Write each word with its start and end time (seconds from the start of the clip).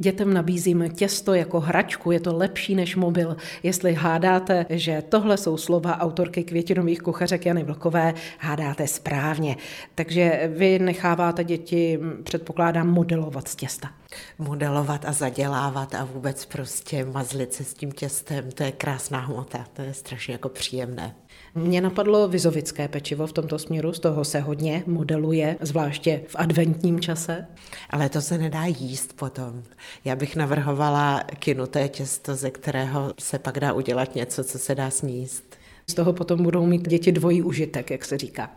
Dětem 0.00 0.34
nabízíme 0.34 0.88
těsto 0.88 1.34
jako 1.34 1.60
hračku, 1.60 2.10
je 2.10 2.20
to 2.20 2.36
lepší 2.36 2.74
než 2.74 2.96
mobil. 2.96 3.36
Jestli 3.62 3.94
hádáte, 3.94 4.66
že 4.70 5.02
tohle 5.08 5.36
jsou 5.36 5.56
slova 5.56 6.00
autorky 6.00 6.44
květinových 6.44 7.00
kuchařek 7.00 7.46
Jany 7.46 7.64
Vlkové, 7.64 8.14
hádáte 8.38 8.86
správně. 8.86 9.56
Takže 9.94 10.50
vy 10.56 10.78
necháváte 10.78 11.44
děti, 11.44 11.98
předpokládám, 12.22 12.88
modelovat 12.88 13.48
z 13.48 13.56
těsta. 13.56 13.90
Modelovat 14.38 15.04
a 15.04 15.12
zadělávat 15.12 15.94
a 15.94 16.04
vůbec 16.04 16.46
prostě 16.46 17.04
mazlit 17.04 17.54
se 17.54 17.64
s 17.64 17.74
tím 17.74 17.92
těstem, 17.92 18.50
to 18.50 18.62
je 18.62 18.72
krásná 18.72 19.20
hmota, 19.20 19.66
to 19.72 19.82
je 19.82 19.94
strašně 19.94 20.32
jako 20.32 20.48
příjemné. 20.48 21.14
Mně 21.58 21.80
napadlo 21.80 22.28
vizovické 22.28 22.88
pečivo 22.88 23.26
v 23.26 23.32
tomto 23.32 23.58
směru, 23.58 23.92
z 23.92 24.00
toho 24.00 24.24
se 24.24 24.40
hodně 24.40 24.82
modeluje, 24.86 25.56
zvláště 25.60 26.20
v 26.26 26.36
adventním 26.38 27.00
čase. 27.00 27.46
Ale 27.90 28.08
to 28.08 28.20
se 28.20 28.38
nedá 28.38 28.64
jíst 28.64 29.12
potom. 29.12 29.62
Já 30.04 30.16
bych 30.16 30.36
navrhovala 30.36 31.22
kinuté 31.38 31.88
těsto, 31.88 32.36
ze 32.36 32.50
kterého 32.50 33.14
se 33.18 33.38
pak 33.38 33.60
dá 33.60 33.72
udělat 33.72 34.14
něco, 34.14 34.44
co 34.44 34.58
se 34.58 34.74
dá 34.74 34.90
sníst. 34.90 35.56
Z 35.86 35.94
toho 35.94 36.12
potom 36.12 36.42
budou 36.42 36.66
mít 36.66 36.88
děti 36.88 37.12
dvojí 37.12 37.42
užitek, 37.42 37.90
jak 37.90 38.04
se 38.04 38.18
říká. 38.18 38.50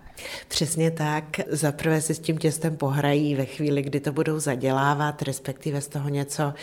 Přesně 0.47 0.91
tak. 0.91 1.39
Zaprvé 1.47 2.01
si 2.01 2.15
s 2.15 2.19
tím 2.19 2.37
těstem 2.37 2.77
pohrají 2.77 3.35
ve 3.35 3.45
chvíli, 3.45 3.81
kdy 3.81 3.99
to 3.99 4.11
budou 4.11 4.39
zadělávat, 4.39 5.21
respektive 5.21 5.81
z 5.81 5.87
toho 5.87 6.09
něco 6.09 6.53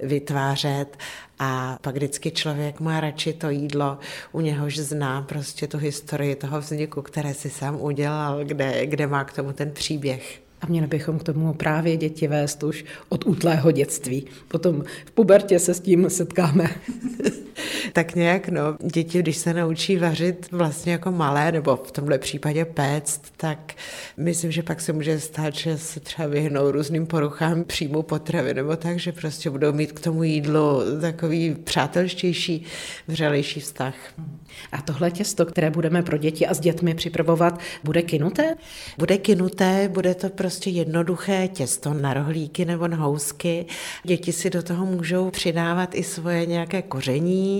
vytvářet. 0.00 0.98
A 1.38 1.78
pak 1.80 1.94
vždycky 1.94 2.30
člověk 2.30 2.80
má 2.80 3.00
radši 3.00 3.32
to 3.32 3.50
jídlo, 3.50 3.98
u 4.32 4.40
něhož 4.40 4.78
zná 4.78 5.22
prostě 5.22 5.66
tu 5.66 5.78
historii 5.78 6.34
toho 6.34 6.60
vzniku, 6.60 7.02
které 7.02 7.34
si 7.34 7.50
sám 7.50 7.80
udělal, 7.80 8.44
kde, 8.44 8.86
kde 8.86 9.06
má 9.06 9.24
k 9.24 9.32
tomu 9.32 9.52
ten 9.52 9.70
příběh. 9.70 10.40
A 10.60 10.66
měli 10.66 10.86
bychom 10.86 11.18
k 11.18 11.22
tomu 11.22 11.54
právě 11.54 11.96
děti 11.96 12.28
vést 12.28 12.62
už 12.62 12.84
od 13.08 13.26
útlého 13.26 13.72
dětství. 13.72 14.26
Potom 14.48 14.84
v 15.06 15.10
pubertě 15.10 15.58
se 15.58 15.74
s 15.74 15.80
tím 15.80 16.10
setkáme. 16.10 16.70
tak 17.92 18.14
nějak, 18.14 18.48
no, 18.48 18.62
děti, 18.92 19.18
když 19.18 19.36
se 19.36 19.54
naučí 19.54 19.96
vařit 19.96 20.48
vlastně 20.52 20.92
jako 20.92 21.12
malé, 21.12 21.52
nebo 21.52 21.76
v 21.76 21.92
tomhle 21.92 22.18
případě 22.18 22.64
péct, 22.64 23.22
tak 23.36 23.72
myslím, 24.16 24.52
že 24.52 24.62
pak 24.62 24.80
se 24.80 24.92
může 24.92 25.20
stát, 25.20 25.54
že 25.54 25.78
se 25.78 26.00
třeba 26.00 26.28
vyhnou 26.28 26.70
různým 26.70 27.06
poruchám 27.06 27.64
příjmu 27.64 28.02
potravy, 28.02 28.54
nebo 28.54 28.76
tak, 28.76 28.98
že 28.98 29.12
prostě 29.12 29.50
budou 29.50 29.72
mít 29.72 29.92
k 29.92 30.00
tomu 30.00 30.22
jídlu 30.22 30.82
takový 31.00 31.54
přátelštější, 31.54 32.64
vřelejší 33.08 33.60
vztah. 33.60 33.94
A 34.72 34.82
tohle 34.82 35.10
těsto, 35.10 35.46
které 35.46 35.70
budeme 35.70 36.02
pro 36.02 36.16
děti 36.16 36.46
a 36.46 36.54
s 36.54 36.60
dětmi 36.60 36.94
připravovat, 36.94 37.60
bude 37.84 38.02
kinuté? 38.02 38.56
Bude 38.98 39.18
kinuté, 39.18 39.88
bude 39.88 40.14
to 40.14 40.28
prostě 40.28 40.70
jednoduché 40.70 41.48
těsto 41.48 41.94
na 41.94 42.14
rohlíky 42.14 42.64
nebo 42.64 42.88
na 42.88 42.96
housky. 42.96 43.66
Děti 44.04 44.32
si 44.32 44.50
do 44.50 44.62
toho 44.62 44.86
můžou 44.86 45.30
přidávat 45.30 45.94
i 45.94 46.02
svoje 46.02 46.46
nějaké 46.46 46.82
koření, 46.82 47.57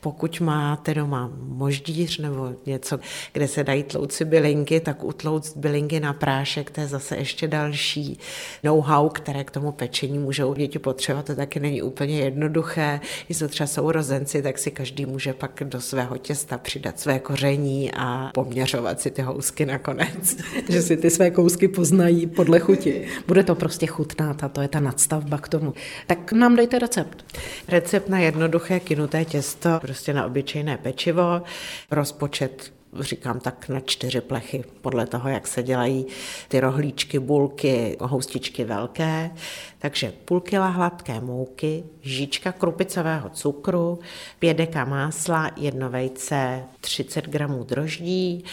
pokud 0.00 0.40
máte 0.40 0.94
doma 0.94 1.30
moždíř 1.38 2.18
nebo 2.18 2.52
něco, 2.66 2.98
kde 3.32 3.48
se 3.48 3.64
dají 3.64 3.82
tlouci 3.82 4.24
bylinky, 4.24 4.80
tak 4.80 5.04
utlouct 5.04 5.56
bylinky 5.56 6.00
na 6.00 6.12
prášek, 6.12 6.70
to 6.70 6.80
je 6.80 6.86
zase 6.86 7.16
ještě 7.16 7.48
další 7.48 8.18
know-how, 8.64 9.08
které 9.08 9.44
k 9.44 9.50
tomu 9.50 9.72
pečení 9.72 10.18
můžou 10.18 10.54
děti 10.54 10.78
potřebovat. 10.78 11.26
To 11.26 11.34
taky 11.34 11.60
není 11.60 11.82
úplně 11.82 12.20
jednoduché. 12.20 13.00
Jestli 13.28 13.48
třeba 13.48 13.66
sourozenci, 13.66 14.42
tak 14.42 14.58
si 14.58 14.70
každý 14.70 15.06
může 15.06 15.32
pak 15.32 15.62
do 15.64 15.80
svého 15.80 16.18
těsta 16.18 16.58
přidat 16.58 17.00
své 17.00 17.18
koření 17.18 17.92
a 17.94 18.30
poměřovat 18.34 19.00
si 19.00 19.10
ty 19.10 19.22
housky 19.22 19.66
nakonec. 19.66 20.36
Že 20.68 20.82
si 20.82 20.96
ty 20.96 21.10
své 21.10 21.30
kousky 21.30 21.68
poznají 21.68 22.26
podle 22.26 22.58
chuti. 22.58 23.08
Bude 23.26 23.44
to 23.44 23.54
prostě 23.54 23.86
chutnat 23.86 24.44
a 24.44 24.48
to 24.48 24.60
je 24.60 24.68
ta 24.68 24.80
nadstavba 24.80 25.38
k 25.38 25.48
tomu. 25.48 25.74
Tak 26.06 26.32
nám 26.32 26.56
dejte 26.56 26.78
recept. 26.78 27.24
Recept 27.68 28.08
na 28.08 28.18
jednoduché 28.18 28.80
kinuté 28.80 29.24
těsto, 29.24 29.78
prostě 29.80 30.12
na 30.12 30.26
obyčejné 30.26 30.76
pečivo, 30.76 31.42
rozpočet 31.90 32.72
říkám 33.00 33.40
tak 33.40 33.68
na 33.68 33.80
čtyři 33.80 34.20
plechy, 34.20 34.64
podle 34.80 35.06
toho, 35.06 35.28
jak 35.28 35.46
se 35.46 35.62
dělají 35.62 36.06
ty 36.48 36.60
rohlíčky, 36.60 37.18
bulky, 37.18 37.96
houstičky 38.00 38.64
velké. 38.64 39.30
Takže 39.78 40.12
půl 40.24 40.40
kila 40.40 40.68
hladké 40.68 41.20
mouky, 41.20 41.84
žíčka 42.00 42.52
krupicového 42.52 43.28
cukru, 43.28 43.98
pět 44.38 44.54
deka 44.54 44.84
másla, 44.84 45.50
jedno 45.56 45.90
vejce, 45.90 46.62
30 46.80 47.28
gramů 47.28 47.64
droždí, 47.64 48.44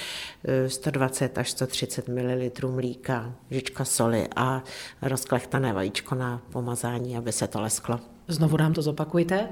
120 0.67 1.37
až 1.37 1.51
130 1.51 2.07
ml 2.07 2.69
mlíka, 2.69 3.33
žička 3.51 3.85
soli 3.85 4.27
a 4.35 4.63
rozklechtané 5.01 5.73
vajíčko 5.73 6.15
na 6.15 6.41
pomazání, 6.51 7.17
aby 7.17 7.31
se 7.31 7.47
to 7.47 7.61
lesklo. 7.61 8.12
Znovu 8.33 8.57
nám 8.57 8.73
to 8.73 8.81
zopakujte. 8.81 9.47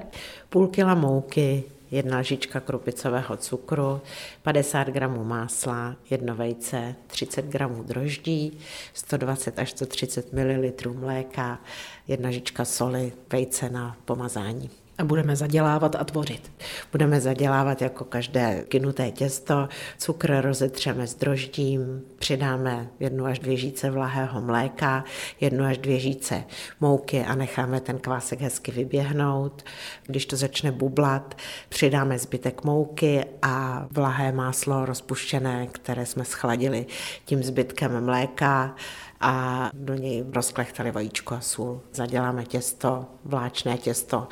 Půl 0.48 0.68
kila 0.68 0.94
mouky, 0.94 1.64
jedna 1.90 2.18
lžička 2.18 2.60
krupicového 2.60 3.36
cukru, 3.36 4.00
50 4.42 4.88
gramů 4.88 5.24
másla, 5.24 5.96
jedno 6.10 6.34
vejce, 6.34 6.94
30 7.06 7.44
gramů 7.44 7.82
droždí, 7.82 8.58
120 8.94 9.58
až 9.58 9.70
130 9.70 10.32
ml 10.32 10.92
mléka, 10.94 11.60
jedna 12.08 12.30
žička 12.30 12.64
soli, 12.64 13.12
vejce 13.32 13.70
na 13.70 13.96
pomazání. 14.04 14.70
A 14.98 15.04
budeme 15.04 15.36
zadělávat 15.36 15.96
a 15.96 16.04
tvořit. 16.04 16.52
Budeme 16.92 17.20
zadělávat 17.20 17.82
jako 17.82 18.04
každé 18.04 18.64
kynuté 18.68 19.10
těsto, 19.10 19.68
cukr 19.98 20.40
rozetřeme 20.40 21.06
s 21.06 21.14
droždím, 21.14 22.02
přidáme 22.18 22.88
jednu 23.00 23.24
až 23.24 23.38
dvě 23.38 23.56
žíce 23.56 23.90
vlahého 23.90 24.40
mléka, 24.40 25.04
jednu 25.40 25.64
až 25.64 25.78
dvě 25.78 25.98
žíce 25.98 26.44
mouky 26.80 27.24
a 27.24 27.34
necháme 27.34 27.80
ten 27.80 27.98
kvásek 27.98 28.40
hezky 28.40 28.72
vyběhnout. 28.72 29.64
Když 30.06 30.26
to 30.26 30.36
začne 30.36 30.72
bublat, 30.72 31.34
přidáme 31.68 32.18
zbytek 32.18 32.64
mouky 32.64 33.24
a 33.42 33.86
vlahé 33.90 34.32
máslo 34.32 34.84
rozpuštěné, 34.84 35.66
které 35.66 36.06
jsme 36.06 36.24
schladili 36.24 36.86
tím 37.24 37.42
zbytkem 37.42 38.04
mléka 38.04 38.74
a 39.20 39.70
do 39.74 39.94
něj 39.94 40.24
rozklechtali 40.34 40.90
vajíčko 40.90 41.34
a 41.34 41.40
sůl. 41.40 41.80
Zaděláme 41.92 42.44
těsto, 42.44 43.06
vláčné 43.24 43.78
těsto 43.78 44.28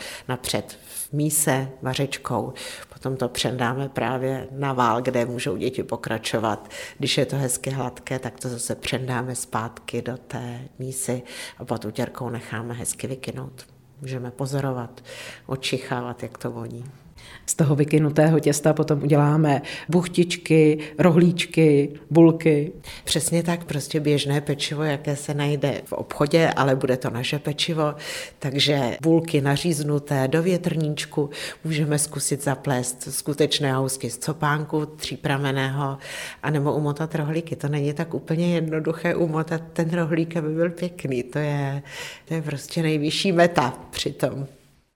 napřed 0.55 0.79
v 0.83 1.13
míse 1.13 1.69
vařečkou, 1.83 2.53
potom 2.93 3.17
to 3.17 3.29
přendáme 3.29 3.89
právě 3.89 4.49
na 4.51 4.73
vál, 4.73 5.03
kde 5.03 5.27
můžou 5.27 5.57
děti 5.57 5.83
pokračovat. 5.83 6.71
Když 6.99 7.19
je 7.19 7.27
to 7.27 7.37
hezky 7.37 7.71
hladké, 7.71 8.19
tak 8.19 8.41
to 8.41 8.49
zase 8.49 8.75
přendáme 8.75 9.35
zpátky 9.35 10.03
do 10.03 10.17
té 10.17 10.61
mísy 10.79 11.23
a 11.59 11.65
pod 11.65 11.85
utěrkou 11.85 12.31
necháme 12.31 12.75
hezky 12.75 13.07
vykynout. 13.07 13.67
Můžeme 14.01 14.31
pozorovat, 14.31 15.05
očichávat, 15.47 16.23
jak 16.23 16.39
to 16.39 16.51
voní. 16.51 16.85
Z 17.47 17.55
toho 17.55 17.77
vykynutého 17.77 18.41
těsta 18.41 18.73
potom 18.73 19.03
uděláme 19.03 19.63
buchtičky, 19.89 20.79
rohlíčky, 20.99 21.91
bulky. 22.11 22.73
Přesně 23.05 23.43
tak, 23.43 23.65
prostě 23.65 24.01
běžné 24.01 24.41
pečivo, 24.41 24.83
jaké 24.83 25.17
se 25.17 25.35
najde 25.35 25.83
v 25.85 25.93
obchodě, 25.93 26.51
ale 26.57 26.77
bude 26.77 26.97
to 26.97 27.11
naše 27.11 27.39
pečivo, 27.39 27.95
takže 28.39 28.97
bulky 29.03 29.41
naříznuté 29.41 30.29
do 30.29 30.43
větrníčku 30.43 31.31
můžeme 31.65 31.99
zkusit 31.99 32.45
zaplést 32.45 33.03
skutečné 33.13 33.73
housky 33.73 34.11
z 34.11 34.19
copánku 34.19 34.87
tříprameného, 34.87 35.99
anebo 36.43 36.75
umotat 36.75 37.15
rohlíky. 37.15 37.57
To 37.57 37.69
není 37.69 37.93
tak 37.93 38.15
úplně 38.15 38.55
jednoduché 38.55 39.15
umotat 39.15 39.63
ten 39.73 39.91
rohlík, 39.91 40.37
aby 40.37 40.49
byl 40.49 40.71
pěkný. 40.71 41.23
To 41.23 41.39
je, 41.39 41.83
to 42.29 42.35
je 42.35 42.43
prostě 42.43 42.83
nejvyšší 42.83 43.33
meta 43.33 43.75
přitom. 43.91 44.47